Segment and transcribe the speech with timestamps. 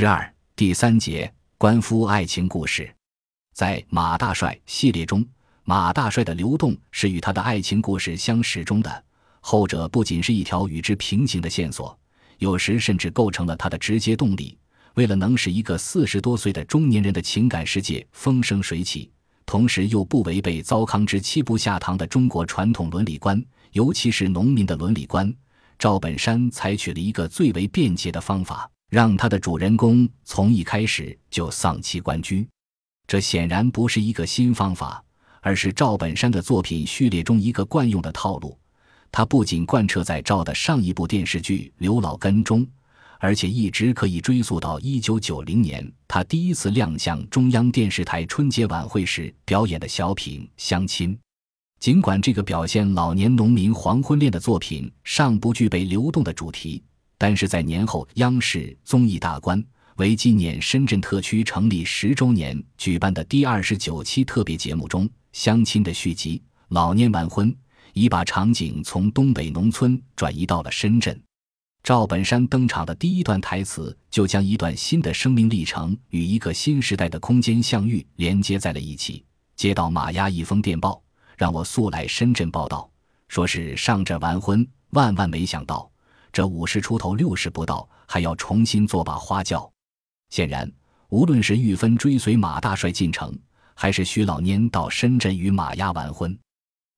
[0.00, 2.88] 十二第三节官夫爱情故事，
[3.52, 5.26] 在马大帅系列中，
[5.64, 9.04] 马大帅的流动是与他的爱情故事相始终的。
[9.40, 11.98] 后者不仅是一条与之平行的线索，
[12.38, 14.56] 有时甚至构成了他的直接动力。
[14.94, 19.10] 为了能使一个四十多岁的中年人的情感世界风生水起，
[19.46, 25.34] 同时又不违背糟糠之妻不下堂的中国传统伦理观，尤其是农民的伦理观，
[25.76, 28.70] 赵本山采取了一个最为便捷的方法。
[28.88, 32.48] 让他的主人公从一开始就丧妻关居，
[33.06, 35.02] 这显然不是一个新方法，
[35.42, 38.58] 而是赵本山的作品序列中一个惯用的套路。
[39.12, 42.66] 他不仅贯彻在赵的上一部电视剧《刘老根》中，
[43.18, 51.14] 而且一直可以追溯到一九九零年他第一次亮相中央电视台春节晚会时表演的小品《相亲》。
[51.78, 56.82] 尽管这个表现老年农民黄昏恋的作品尚不具备流动的主题。
[57.18, 59.62] 但是在年后，央视综艺大观
[59.96, 66.38] 为纪念深圳特区成立十周年举办的第二十九期特别节目中，相亲的续集
[66.68, 67.52] 《老年完婚》
[67.92, 71.20] 已把场景从东北农村转移到了深圳。
[71.82, 79.24] 赵本山登场的第一段台词，就将一段新的生命历程与一个新时代的空间相遇连接在了一起。
[79.56, 81.02] 接到马丫一封电报，
[81.36, 82.88] 让我速来深圳报道，
[83.26, 85.87] 说是上这完婚，万万没想到。
[86.32, 89.70] 这五十出头、六十不到，还要重新做把花轿。
[90.30, 90.70] 显然，
[91.08, 93.36] 无论是玉芬追随马大帅进城，
[93.74, 96.38] 还是徐老蔫到深圳与马丫完婚，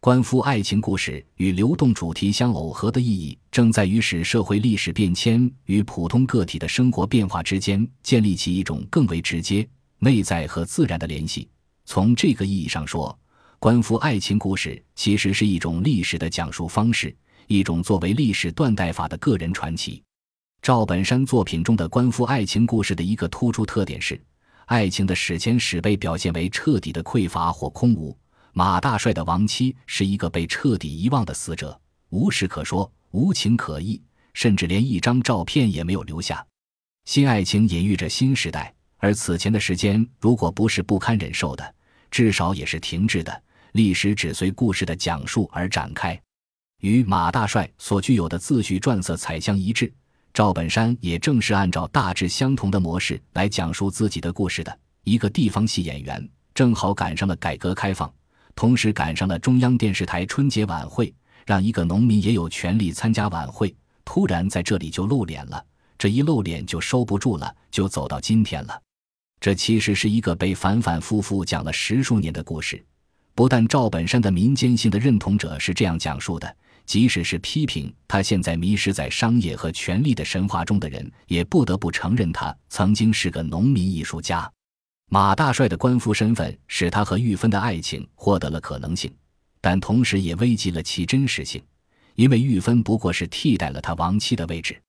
[0.00, 11.48] 官夫爱情故事与流动主题相耦合的意义，正在于使社会历史变迁与普通个体的生活变化之间建立起一种更为直接、内在和自然的联系。
[11.84, 13.18] 从这个意义上说，
[13.58, 17.16] 官夫爱情故事其实是一种历史的讲述方式。
[17.46, 20.02] 一种作为历史断代法的个人传奇，
[20.60, 24.20] 赵本山作品中的官夫爱情故事的一个突出特点是，
[24.66, 28.16] 爱情的史前史被表现为彻底的匮乏或空无。
[28.52, 34.02] 马大帅的亡妻是一个被彻底遗忘的死者，无事可说，无情可忆，
[34.34, 36.44] 甚至连一张照片也没有留下。
[37.04, 41.74] 新爱情隐喻着新时代，而此前的时间如果不是不堪忍受的，
[42.10, 43.42] 至少也是停滞的。
[43.72, 46.18] 历史只随故事的讲述而展开。
[46.80, 49.92] 与马大帅所具有的自序传色彩相一致，
[50.34, 54.78] 赵本山也正是按照大致相同的模式来讲述自己的故事的。
[55.04, 58.12] 一个地方戏演员，正好赶上了改革开放，
[58.54, 61.12] 同时赶上了中央电视台春节晚会，
[61.46, 63.74] 让一个农民也有权利参加晚会。
[64.04, 65.64] 突然在这里就露脸了，
[65.96, 68.80] 这一露脸就收不住了，就走到今天了。
[69.40, 72.84] 这其实是一个被反反复复讲了十数年的故事。
[73.34, 76.56] 不但赵本山的民间性的认同者是这样讲述的。
[76.86, 84.50] 即使是批评他现在迷失在商业和权力的神话中的人，也不得不承认他曾经是个农民艺术家。
[85.08, 89.12] 马大帅的官夫身份使他和玉芬的爱情获得了可能性，
[89.60, 91.62] 但同时也危及了其真实性，
[92.14, 94.80] 因为玉芬不过是替代了他亡妻的位置。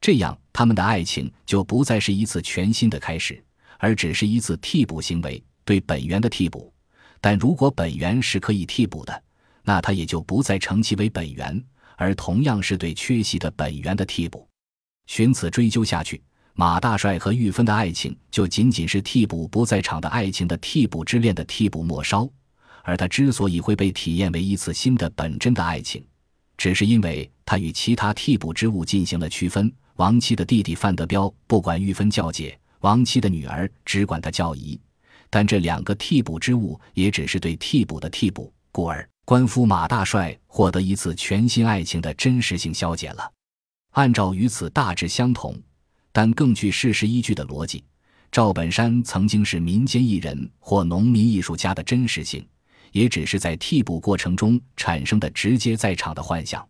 [0.00, 3.42] 这样，他们的爱情就不再是一次全新的开始，
[3.78, 6.70] 而只是一次替补行为，对本源的替补。
[7.22, 9.22] 但如果本源是可以替补的，
[9.64, 11.64] 那他也就不再称其为本源，
[11.96, 14.46] 而同样是对缺席的本源的替补。
[15.06, 16.22] 寻此追究下去，
[16.54, 22.30] 马大帅和玉芬的爱情就仅仅是替补不在场的爱情的替补之恋的替补末梢。
[22.82, 26.06] 而他之所以会被体验为一次新的本真的爱情，
[26.58, 29.72] 只是因为他与其他替补之物进行了区分。
[29.96, 34.78] 亡妻的弟弟范德彪不管玉芬叫姐，亡妻的女儿只管他叫姨。
[35.30, 39.08] 但这两个替补之物也只是对替补的替补，故而。
[39.26, 43.32] 官夫马大帅获得一次全新爱情的真实性消解了。
[43.92, 45.58] 按照与此大致相同，
[46.12, 47.82] 但更具事实依据的逻辑，
[48.30, 52.46] 赵本山曾经是民间艺人或农民艺术家的真实性，
[52.92, 56.66] 也只是在替补过程中产生的直接在场的幻想。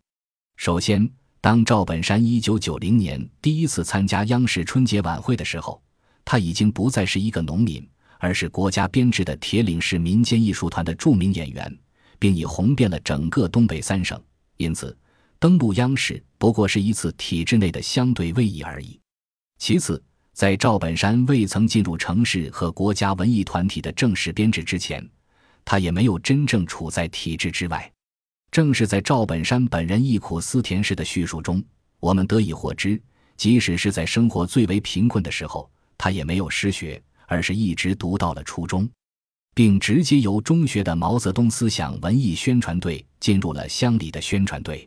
[0.57, 1.11] 首先，
[1.41, 5.83] 当赵本山一九九零年第一次参加央视春节晚会的时候，
[6.25, 7.85] 他已经不再是一个农民，
[8.21, 11.77] 而是国家编制的铁岭市民间艺术团的著名演员。
[12.19, 14.21] 并已红遍了整个东北三省，
[14.57, 14.97] 因此
[15.39, 18.99] 登陆央视不过是一次体制内的相对位移而已。
[19.59, 20.03] 其次，
[20.33, 25.09] 在赵本山未曾进入城市和国家文艺团体的正式编制之前，
[25.65, 27.91] 他也没有真正处在体制之外。
[28.51, 31.63] 正是在赵本山本人忆苦思甜式的叙述中，
[32.01, 33.01] 我们得以获知，
[33.37, 38.89] 即使是在生活最为贫困的时候，他也没有失学，而是一直读到了初中。
[39.55, 44.87] 并直接由中学的毛泽东思想文艺宣传队进入了乡里的宣传队，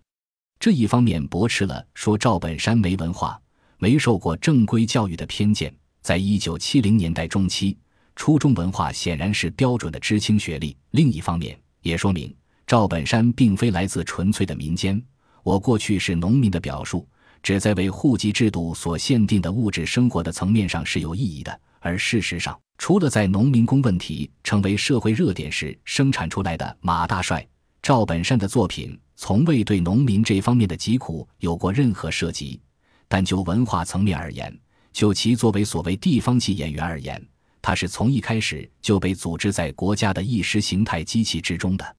[0.59, 3.39] 这一方面驳斥了说赵本山没文化、
[3.77, 7.77] 没受过正规教育的偏见，在一九七零年代中期，
[8.15, 10.75] 初中文化显然是标准的知青学历。
[10.91, 12.35] 另一方面，也说明
[12.65, 15.01] 赵本山并非来自纯粹的民间。
[15.43, 17.07] 我过去是农民的表述，
[17.41, 21.57] 只在为户籍制度所限定的物质生活的层面上是有意义的。
[21.79, 27.45] 而事实上，除了在农民工问题成为社会热点时生产出来的马大帅、
[27.81, 32.59] 赵本山的作品，从未对农民这方面的疾苦有过任何涉及。
[33.07, 34.55] 但就文化层面而言，
[34.91, 37.25] 就其作为所谓地方戏演员而言，
[37.61, 41.95] 他是从一开始就被组织在国家的意识形态机器之中的。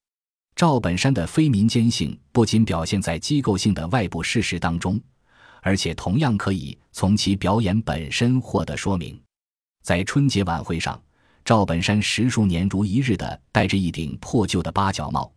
[0.55, 5.01] 赵本山的非民间性不仅表现在机构性的外部事实当中，
[5.63, 9.21] 而且同样可以从其表演本身获得说明。
[9.89, 11.03] 在春节晚会上，
[11.47, 15.33] 赵本山十数年如一日地戴着一顶破旧的八角帽。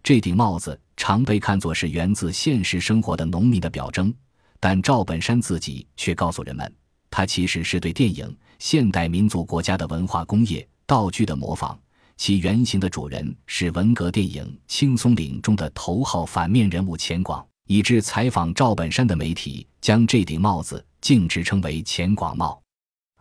[0.00, 4.14] 这顶帽子常被看作是源自现实生活的农民的表征，
[4.60, 6.72] 但赵本山自己却告诉人们，
[7.10, 11.76] 他其实是对电影现代民族国家的文化工业道具的模仿。
[12.16, 22.62] 其原型的主人是文革电影《青松岭》中的头号反面人物钱广，以致采访赵本山的媒体将这顶帽子径直称为“钱广帽”。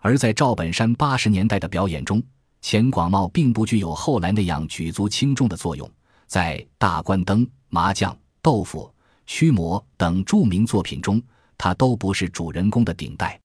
[0.06, 2.22] 而在赵本山八十年代的表演中，
[2.62, 5.92] 钱广茂并不具有后来那样举足轻重的作用。
[6.28, 8.94] 在大关灯、麻将、豆腐、
[9.26, 11.20] 驱魔等著名作品中，
[11.58, 13.42] 他都不是主人公的顶戴，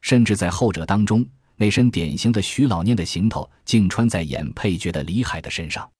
[0.00, 1.26] 甚至在后者当中，
[1.56, 5.90] 那身典型的徐老蔫的行头竟穿在演配角的李海的身上。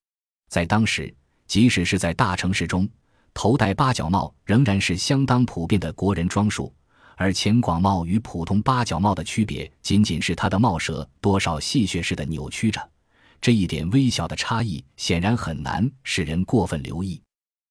[0.49, 1.13] 在当时，
[1.49, 2.89] 即使是在大城市中，
[3.35, 6.73] 头戴八角帽仍然是相当普遍的国人装束。
[7.17, 12.91] 而钱广帽与普通八角帽的区别，仅仅是它的帽舌多少戏谑似的扭曲着。
[13.41, 17.21] 这一点微小的差异，显然很难使人过分留意。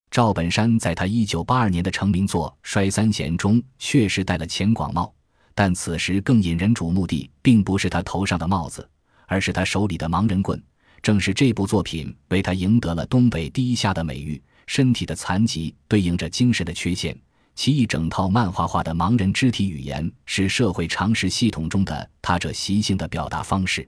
[0.09, 5.13] 赵本山在他一九八二年的成名作《摔三弦》中，确实戴了钱广帽，
[5.53, 8.87] 但此时更引人瞩目的，并不是他头上的帽子，
[9.27, 10.61] 而是他手里的盲人棍。
[11.03, 14.41] 正是这部作品，为他赢得了“东北第一下”的美誉。
[14.67, 17.15] 身体的残疾对应着精神的缺陷。
[17.55, 23.87] 其一整套漫画化的盲人肢体语言是社会常识系统中的他者习性的表达方式。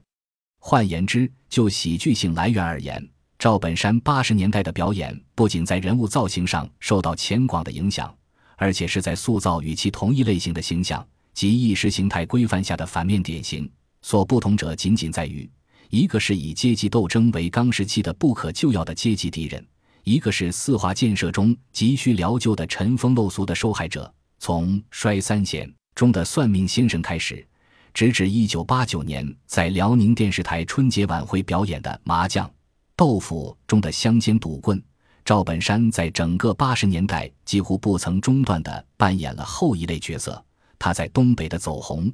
[0.58, 3.06] 换言之，就喜剧性来源而言，
[3.38, 8.12] 赵本山八十年代的表演不仅在人物造型上受到钱广的影响，
[8.56, 13.70] 而且是在塑造与其同一类型的形象及意识形态规范下的反面典型。
[14.00, 15.48] 所不同者仅仅在于，
[15.90, 19.64] 一个是以阶级斗争为纲时期的不可救药的阶级敌人。
[20.08, 27.46] 一个是四化建设中急需疗救的尘封陋俗的受害者，从摔三弦中的算命先生开始，
[27.92, 32.50] 直至一九八九年在辽宁电视台春节晚会表演的麻将、
[32.96, 34.82] 豆腐中的乡间赌棍，
[35.26, 40.42] 赵本山在整个八十年代几乎不曾中断地扮演了后一类角色。
[40.78, 42.10] 他在东北的走红，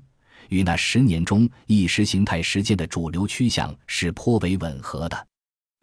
[0.48, 5.26] 与那十年中意识形态实践的主流趋向是颇为吻合的。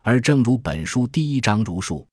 [0.04, 2.08] 而正如本书第一章如述，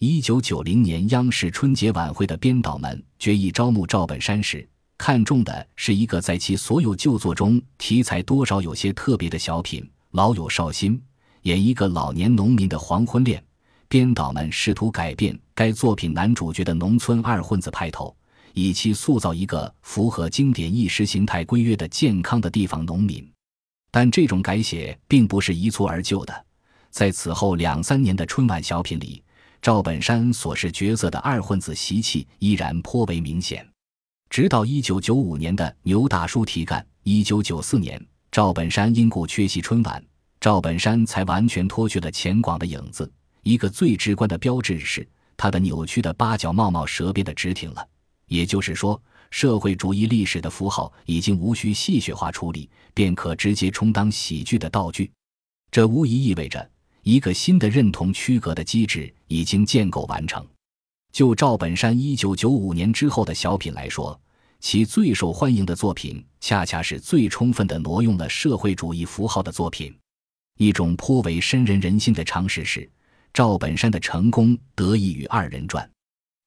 [0.00, 4.68] 一九九零年央视春节晚会的编导们决议招募赵本山时，
[4.98, 9.80] 看中的是一个在其所有旧作中题材多少有些特别的小品
[10.10, 10.98] 《老友少新》，
[11.42, 13.40] 演一个老年农民的黄昏恋。
[13.88, 18.12] 编导们试图改变该作品男主角的农村二混子派头，
[18.54, 23.24] 以期塑造一个符合经典意识形态规约的健康的地方农民。
[23.92, 26.46] 但这种改写并不是一蹴而就的。
[26.90, 29.22] 在此后两三年的春晚小品里，
[29.62, 33.66] 赵本山所饰角色的二混子习气依然颇为明显。
[34.28, 40.04] 直到一九九五年的牛大叔提干，一九九四年赵本山因故缺席春晚，
[40.40, 43.10] 赵本山才完全脱去了钱广的影子。
[43.42, 45.06] 一个最直观的标志是，
[45.36, 47.88] 他的扭曲的八角帽帽舌变得直挺了。
[48.26, 55.10] 也就是说，社会主义历史的符号已经无需戏谑化处理，便可直接充当喜剧的道具。
[55.70, 56.70] 这无疑意味着。
[57.10, 60.46] 一个新的认同区隔的机制已经建构完成。
[61.10, 64.16] 就赵本山一九九五年之后的小品来说，
[64.60, 69.92] 其最受欢迎的作品，恰恰是最充分的挪用了社会主义符号的作品。
[70.56, 72.88] 一种颇为深人人心的常识是，
[73.34, 75.90] 赵本山的成功得益于二人转。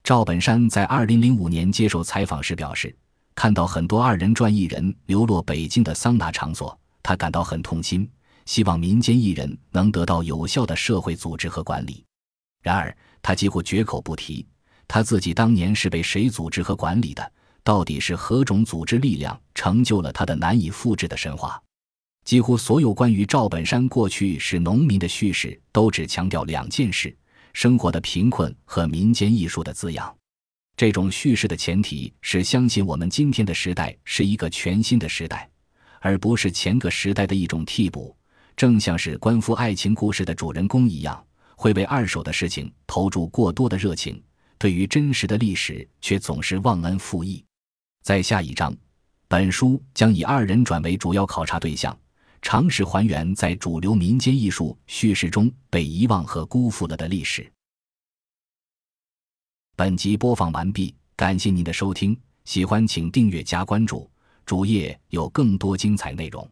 [0.01, 2.96] 赵本山在二零零五年接受采访时表示，
[3.36, 8.10] 看到很多二人转艺人流落北京的桑拿场所，他感到很痛心。
[8.45, 12.03] 希望民间艺人能得到有效的社会组织和管理。
[12.62, 14.45] 然而，他几乎绝口不提
[14.88, 17.31] 他自己当年是被谁组织和管理的，
[17.63, 21.62] 到底是何种组织力量成就了他的难以复制的神话。
[22.25, 27.15] 几乎所有关于赵本山过去是农民的叙事，都只强调两件事：
[27.53, 30.15] 生活的贫困和民间艺术的滋养。
[30.77, 35.50] 这种叙事的前提是相信我们今天的时代是一个全新的时代。
[36.05, 38.13] 而不是前个时代的一种替补。
[38.55, 44.22] 正像是关乎爱情故事的主人公一样，会为二手的事情投注过多的热情，
[44.57, 47.43] 对于真实的历史却总是忘恩负义。
[48.03, 48.75] 在下一章，
[49.27, 51.98] 本书将以二人转为主要考察对象，
[52.41, 57.50] 尝试还原在主流民间艺术叙事中被遗忘和辜负了的历史。
[59.75, 64.10] 本集播放完毕，感谢您的收听，喜欢请订阅加关注，
[64.45, 66.48] 主页有更多精彩内容。